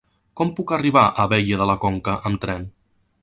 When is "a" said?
1.09-1.25